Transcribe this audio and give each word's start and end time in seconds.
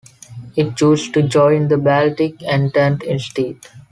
It 0.55 0.75
chose 0.77 1.09
to 1.11 1.21
join 1.21 1.67
the 1.67 1.77
Baltic 1.77 2.41
Entente 2.41 3.05
instead. 3.05 3.57